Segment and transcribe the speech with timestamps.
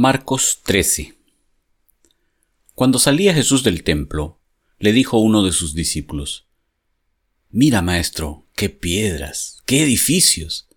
[0.00, 1.18] Marcos 13
[2.76, 4.38] Cuando salía Jesús del templo,
[4.78, 6.46] le dijo uno de sus discípulos,
[7.50, 10.68] Mira, maestro, qué piedras, qué edificios.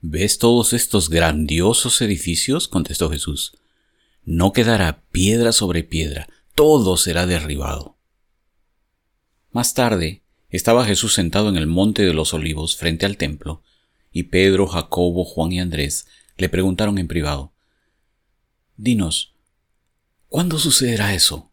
[0.00, 2.68] ¿Ves todos estos grandiosos edificios?
[2.68, 3.58] contestó Jesús.
[4.22, 7.98] No quedará piedra sobre piedra, todo será derribado.
[9.50, 13.64] Más tarde, estaba Jesús sentado en el monte de los olivos frente al templo,
[14.12, 17.52] y Pedro, Jacobo, Juan y Andrés le preguntaron en privado,
[18.76, 19.34] Dinos,
[20.28, 21.50] ¿cuándo sucederá eso?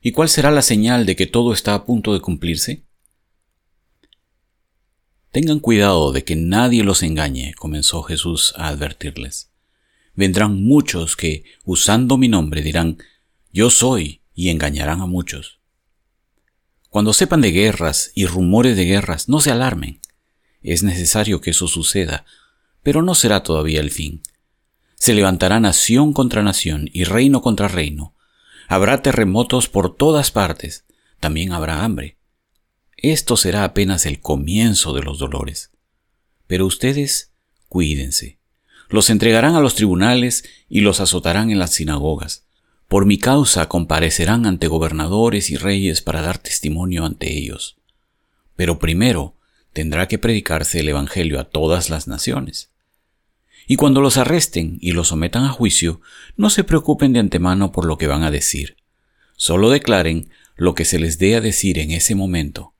[0.00, 2.84] ¿Y cuál será la señal de que todo está a punto de cumplirse?
[5.32, 9.50] Tengan cuidado de que nadie los engañe, comenzó Jesús a advertirles.
[10.14, 12.98] Vendrán muchos que, usando mi nombre, dirán,
[13.52, 15.58] Yo soy, y engañarán a muchos.
[16.90, 20.00] Cuando sepan de guerras y rumores de guerras, no se alarmen.
[20.62, 22.24] Es necesario que eso suceda,
[22.84, 24.22] pero no será todavía el fin.
[24.94, 28.14] Se levantará nación contra nación y reino contra reino.
[28.68, 30.84] Habrá terremotos por todas partes.
[31.18, 32.18] También habrá hambre.
[32.96, 35.72] Esto será apenas el comienzo de los dolores.
[36.46, 37.32] Pero ustedes
[37.68, 38.38] cuídense.
[38.88, 42.46] Los entregarán a los tribunales y los azotarán en las sinagogas.
[42.86, 47.76] Por mi causa comparecerán ante gobernadores y reyes para dar testimonio ante ellos.
[48.56, 49.36] Pero primero
[49.72, 52.73] tendrá que predicarse el Evangelio a todas las naciones.
[53.66, 56.00] Y cuando los arresten y los sometan a juicio,
[56.36, 58.76] no se preocupen de antemano por lo que van a decir.
[59.36, 62.74] Solo declaren lo que se les dé a decir en ese momento,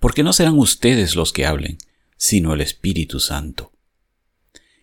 [0.00, 1.78] porque no serán ustedes los que hablen,
[2.16, 3.72] sino el Espíritu Santo.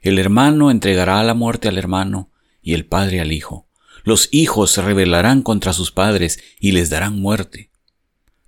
[0.01, 2.29] El hermano entregará la muerte al hermano
[2.61, 3.67] y el padre al hijo.
[4.03, 7.71] Los hijos se rebelarán contra sus padres y les darán muerte.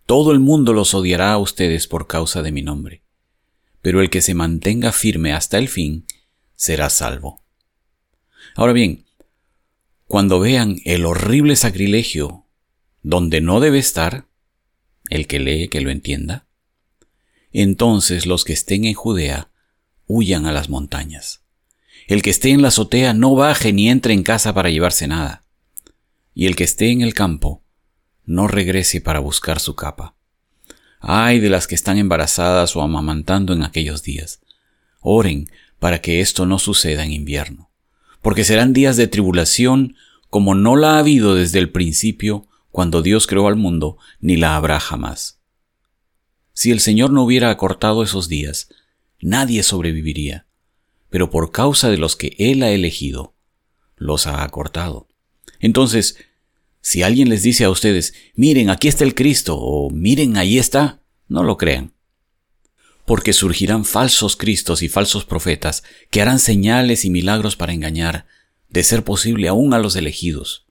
[0.05, 3.02] Todo el mundo los odiará a ustedes por causa de mi nombre.
[3.81, 6.05] Pero el que se mantenga firme hasta el fin,
[6.58, 7.41] será salvo.
[8.55, 9.05] Ahora bien,
[10.05, 12.45] cuando vean el horrible sacrilegio
[13.02, 14.27] donde no debe estar,
[15.09, 16.48] el que lee que lo entienda,
[17.54, 19.49] entonces los que estén en Judea
[20.05, 21.43] huyan a las montañas.
[22.08, 25.43] El que esté en la azotea no baje ni entre en casa para llevarse nada.
[26.33, 27.64] Y el que esté en el campo
[28.26, 30.15] no regrese para buscar su capa.
[30.99, 34.42] Ay de las que están embarazadas o amamantando en aquellos días.
[35.02, 35.49] Oren
[35.80, 37.71] para que esto no suceda en invierno,
[38.21, 39.95] porque serán días de tribulación
[40.30, 44.55] como no la ha habido desde el principio cuando Dios creó al mundo, ni la
[44.55, 45.39] habrá jamás.
[46.54, 48.70] Si el Señor no hubiera acortado esos días,
[49.20, 50.48] nadie sobreviviría,
[51.10, 53.36] pero por causa de los que Él ha elegido,
[53.95, 55.08] los ha acortado.
[55.59, 56.17] Entonces,
[56.82, 61.02] si alguien les dice a ustedes, miren, aquí está el Cristo, o miren, ahí está,
[61.27, 61.96] no lo crean
[63.08, 65.82] porque surgirán falsos cristos y falsos profetas
[66.12, 68.26] que harán señales y milagros para engañar,
[68.68, 70.66] de ser posible aún a los elegidos.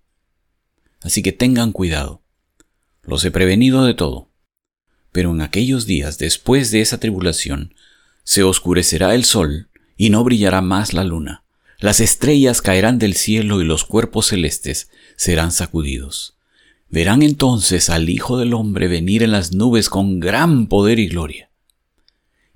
[1.00, 2.22] Así que tengan cuidado.
[3.02, 4.28] Los he prevenido de todo.
[5.12, 7.74] Pero en aquellos días después de esa tribulación,
[8.22, 11.42] se oscurecerá el sol y no brillará más la luna.
[11.78, 16.36] Las estrellas caerán del cielo y los cuerpos celestes serán sacudidos.
[16.90, 21.46] Verán entonces al Hijo del Hombre venir en las nubes con gran poder y gloria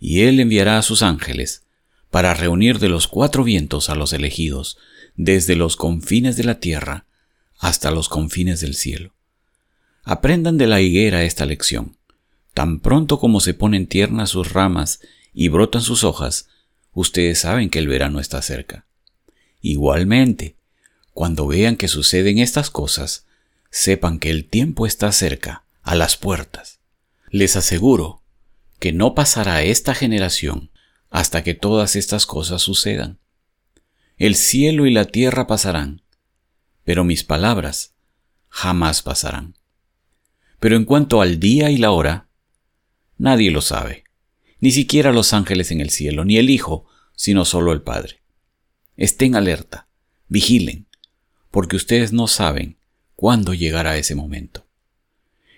[0.01, 1.63] y él enviará a sus ángeles
[2.11, 4.79] para reunir de los cuatro vientos a los elegidos,
[5.15, 7.05] desde los confines de la tierra
[7.59, 9.13] hasta los confines del cielo.
[10.03, 11.97] Aprendan de la higuera esta lección.
[12.55, 15.01] Tan pronto como se ponen tiernas sus ramas
[15.35, 16.49] y brotan sus hojas,
[16.95, 18.87] ustedes saben que el verano está cerca.
[19.61, 20.57] Igualmente,
[21.13, 23.27] cuando vean que suceden estas cosas,
[23.71, 26.79] sepan que el tiempo está cerca, a las puertas.
[27.31, 28.20] Les aseguro
[28.81, 30.71] que no pasará esta generación
[31.11, 33.21] hasta que todas estas cosas sucedan.
[34.17, 36.03] El cielo y la tierra pasarán,
[36.83, 37.95] pero mis palabras
[38.49, 39.55] jamás pasarán.
[40.59, 42.29] Pero en cuanto al día y la hora,
[43.19, 44.05] nadie lo sabe,
[44.61, 48.23] ni siquiera los ángeles en el cielo, ni el Hijo, sino solo el Padre.
[48.97, 49.89] Estén alerta,
[50.29, 50.87] vigilen,
[51.51, 52.79] porque ustedes no saben
[53.15, 54.67] cuándo llegará ese momento.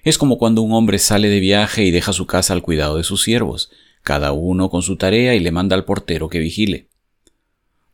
[0.02, 3.04] Es como cuando un hombre sale de viaje y deja su casa al cuidado de
[3.04, 3.70] sus siervos,
[4.02, 6.88] cada uno con su tarea y le manda al portero que vigile.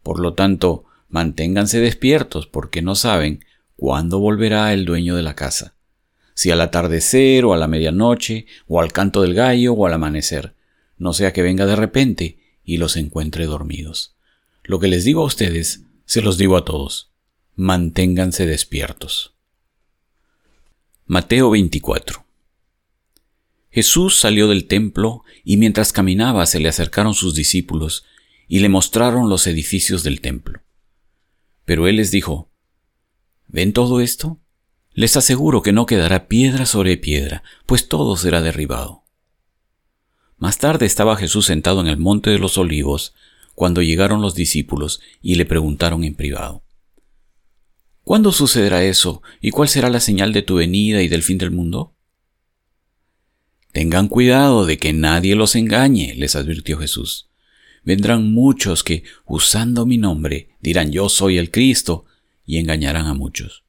[0.02, 3.44] Por lo tanto, manténganse despiertos porque no saben
[3.76, 5.74] cuándo volverá el dueño de la casa,
[6.32, 10.54] si al atardecer o a la medianoche, o al canto del gallo o al amanecer,
[10.96, 14.16] no sea que venga de repente y los encuentre dormidos.
[14.64, 17.10] Lo que les digo a ustedes, se los digo a todos.
[17.54, 19.37] Manténganse despiertos.
[21.10, 22.22] Mateo 24
[23.70, 28.04] Jesús salió del templo y mientras caminaba se le acercaron sus discípulos
[28.46, 30.60] y le mostraron los edificios del templo.
[31.64, 32.50] Pero él les dijo,
[33.46, 34.38] ¿Ven todo esto?
[34.92, 39.04] Les aseguro que no quedará piedra sobre piedra, pues todo será derribado.
[40.36, 43.14] Más tarde estaba Jesús sentado en el monte de los olivos,
[43.54, 46.64] cuando llegaron los discípulos y le preguntaron en privado,
[48.08, 51.50] ¿Cuándo sucederá eso y cuál será la señal de tu venida y del fin del
[51.50, 51.92] mundo?
[53.72, 57.28] Tengan cuidado de que nadie los engañe, les advirtió Jesús.
[57.84, 62.06] Vendrán muchos que, usando mi nombre, dirán yo soy el Cristo
[62.46, 63.62] y engañarán a muchos.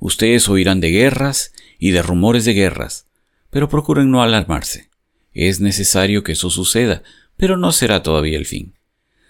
[0.00, 3.06] Ustedes oirán de guerras y de rumores de guerras,
[3.50, 4.90] pero procuren no alarmarse.
[5.32, 7.04] Es necesario que eso suceda,
[7.36, 8.74] pero no será todavía el fin.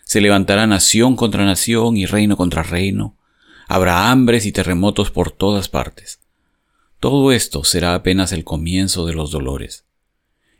[0.03, 3.19] Se levantará nación contra nación y reino contra reino.
[3.72, 6.19] Habrá hambres y terremotos por todas partes.
[6.99, 9.84] Todo esto será apenas el comienzo de los dolores.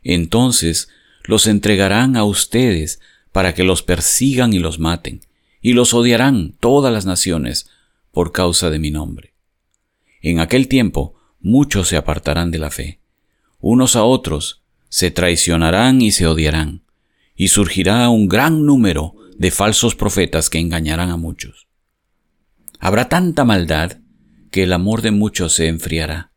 [0.01, 0.87] Entonces
[1.25, 3.01] los entregarán a ustedes
[3.33, 5.19] para que los persigan y los maten,
[5.61, 7.69] y los odiarán todas las naciones
[8.13, 9.33] por causa de mi nombre.
[10.21, 13.01] En aquel tiempo muchos se apartarán de la fe.
[13.59, 16.83] Unos a otros se traicionarán y se odiarán,
[17.35, 21.67] y surgirá un gran número de falsos profetas que engañarán a muchos.
[22.83, 23.99] Habrá tanta maldad
[24.49, 26.31] que el amor de muchos se enfriará,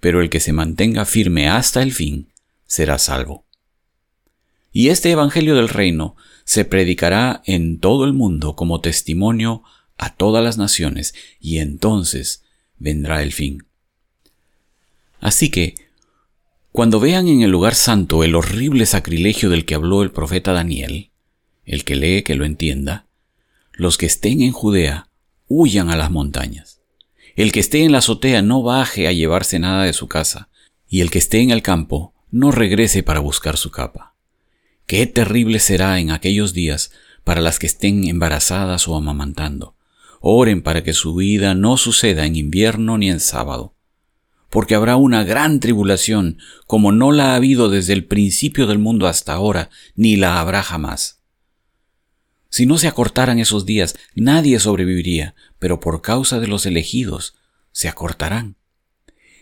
[0.00, 2.32] pero el que se mantenga firme hasta el fin
[2.64, 3.44] será salvo.
[4.72, 9.62] Y este Evangelio del Reino se predicará en todo el mundo como testimonio
[9.98, 12.44] a todas las naciones, y entonces
[12.78, 13.66] vendrá el fin.
[15.20, 15.74] Así que,
[16.72, 21.10] cuando vean en el lugar santo el horrible sacrilegio del que habló el profeta Daniel,
[21.66, 23.06] el que lee que lo entienda,
[23.72, 25.10] los que estén en Judea
[25.54, 26.80] huyan a las montañas.
[27.36, 30.48] El que esté en la azotea no baje a llevarse nada de su casa,
[30.88, 34.14] y el que esté en el campo no regrese para buscar su capa.
[34.86, 36.90] Qué terrible será en aquellos días
[37.24, 39.76] para las que estén embarazadas o amamantando,
[40.20, 43.74] Oren para que su vida no suceda en invierno ni en sábado,
[44.50, 49.08] porque habrá una gran tribulación como no la ha habido desde el principio del mundo
[49.08, 51.21] hasta ahora, ni la habrá jamás.
[52.52, 57.34] Si no se acortaran esos días, nadie sobreviviría, pero por causa de los elegidos,
[57.72, 58.56] se acortarán.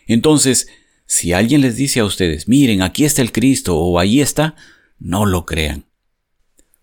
[0.07, 0.67] Entonces,
[1.05, 4.55] si alguien les dice a ustedes, miren, aquí está el Cristo o allí está,
[4.97, 5.91] no lo crean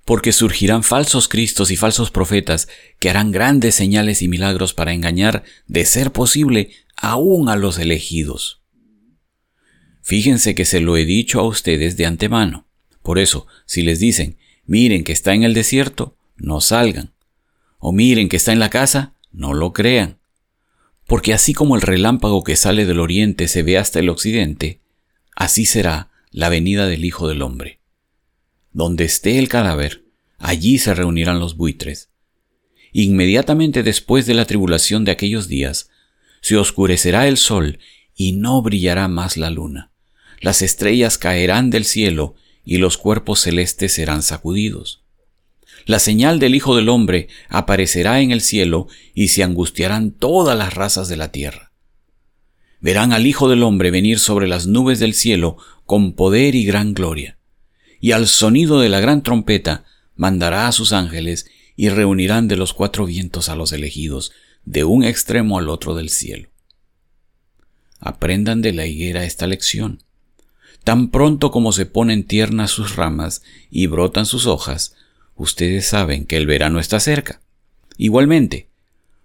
[0.08, 2.66] porque surgirán falsos cristos y falsos profetas
[2.98, 8.62] que harán grandes señales y milagros para engañar, de ser posible, aún a los elegidos.
[10.00, 12.66] Fíjense que se lo he dicho a ustedes de antemano.
[13.02, 17.12] Por eso, si les dicen, miren que está en el desierto, no salgan.
[17.78, 20.18] O miren que está en la casa, no lo crean.
[21.06, 24.80] Porque así como el relámpago que sale del oriente se ve hasta el occidente,
[25.34, 27.80] así será la venida del Hijo del Hombre.
[28.72, 30.04] Donde esté el cadáver,
[30.38, 32.10] allí se reunirán los buitres.
[32.92, 35.90] Inmediatamente después de la tribulación de aquellos días,
[36.40, 37.78] se oscurecerá el sol
[38.14, 39.92] y no brillará más la luna.
[40.40, 42.34] Las estrellas caerán del cielo
[42.64, 45.02] y los cuerpos celestes serán sacudidos.
[45.88, 50.74] La señal del Hijo del Hombre aparecerá en el cielo y se angustiarán todas las
[50.74, 51.72] razas de la tierra.
[52.78, 55.56] Verán al Hijo del Hombre venir sobre las nubes del cielo
[55.86, 57.38] con poder y gran gloria
[58.00, 62.74] y al sonido de la gran trompeta mandará a sus ángeles y reunirán de los
[62.74, 64.32] cuatro vientos a los elegidos,
[64.66, 66.50] de un extremo al otro del cielo.
[67.98, 70.02] Aprendan de la higuera esta lección.
[70.84, 74.94] Tan pronto como se ponen tiernas sus ramas y brotan sus hojas,
[75.38, 77.40] ustedes saben que el verano está cerca.
[77.96, 78.68] Igualmente,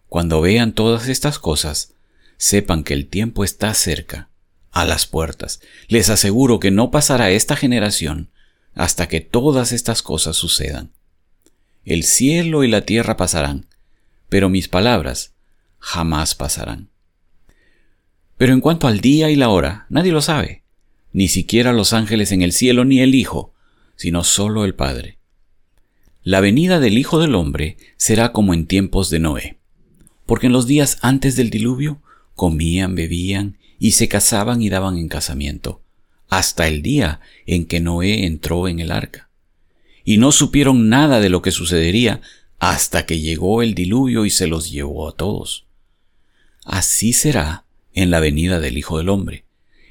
[0.08, 1.94] cuando vean todas estas cosas,
[2.38, 4.30] sepan que el tiempo está cerca,
[4.72, 5.60] a las puertas.
[5.88, 8.30] Les aseguro que no pasará esta generación
[8.74, 10.92] hasta que todas estas cosas sucedan.
[11.84, 13.68] El cielo y la tierra pasarán,
[14.30, 15.34] pero mis palabras
[15.80, 16.90] jamás pasarán.
[18.38, 20.64] Pero en cuanto al día y la hora, nadie lo sabe,
[21.12, 23.54] ni siquiera los ángeles en el cielo ni el Hijo,
[23.96, 25.20] sino solo el Padre.
[26.24, 29.58] La venida del Hijo del Hombre será como en tiempos de Noé,
[30.26, 32.02] porque en los días antes del diluvio
[32.36, 35.82] comían, bebían y se casaban y daban en casamiento
[36.30, 39.30] hasta el día en que Noé entró en el arca.
[40.04, 42.22] Y no supieron nada de lo que sucedería
[42.58, 45.66] hasta que llegó el diluvio y se los llevó a todos.
[46.66, 49.46] Así será en la venida del Hijo del Hombre.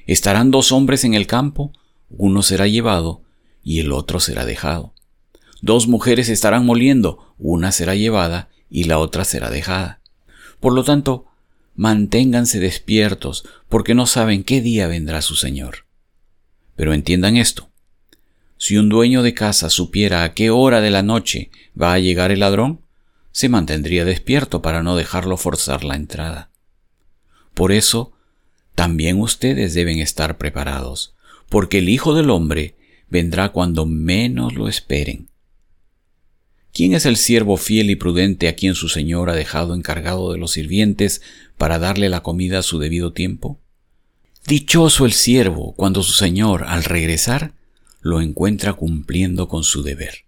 [0.05, 1.71] Estarán dos hombres en el campo,
[2.09, 3.21] uno será llevado
[3.63, 4.92] y el otro será dejado.
[5.63, 10.01] Dos mujeres estarán moliendo, una será llevada y la otra será dejada.
[10.59, 11.27] Por lo tanto,
[11.73, 15.85] manténganse despiertos, porque no saben qué día vendrá su Señor.
[16.75, 17.69] Pero entiendan esto.
[18.57, 21.49] Si un dueño de casa supiera a qué hora de la noche
[21.81, 22.81] va a llegar el ladrón,
[23.31, 26.49] se mantendría despierto para no dejarlo forzar la entrada.
[27.53, 28.11] Por eso,
[28.75, 31.15] también ustedes deben estar preparados,
[31.47, 32.75] porque el Hijo del Hombre
[33.07, 35.29] vendrá cuando menos lo esperen.
[36.73, 40.39] ¿Quién es el siervo fiel y prudente a quien su Señor ha dejado encargado de
[40.39, 41.21] los sirvientes
[41.55, 43.59] para darle la comida a su debido tiempo?
[44.47, 47.53] Dichoso el siervo cuando su Señor, al regresar,
[48.01, 50.25] lo encuentra cumpliendo con su deber.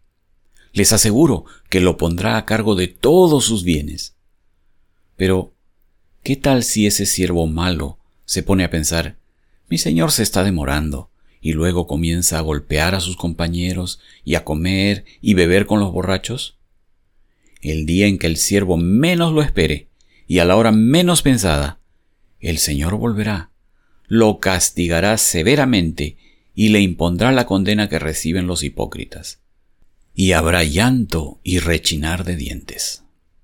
[0.71, 4.15] Les aseguro que lo pondrá a cargo de todos sus bienes.
[5.17, 5.55] Pero,
[6.21, 9.17] ¿qué tal si ese siervo malo se pone a pensar,
[9.67, 11.09] mi Señor se está demorando,
[11.45, 15.91] y luego comienza a golpear a sus compañeros y a comer y beber con los
[15.91, 16.57] borrachos?
[17.61, 19.87] El día en que el siervo menos lo espere
[20.27, 21.77] y a la hora menos pensada,
[22.39, 23.51] el Señor volverá,
[24.07, 26.17] lo castigará severamente
[26.55, 29.39] y le impondrá la condena que reciben los hipócritas.
[30.15, 33.04] Y habrá llanto y rechinar de dientes.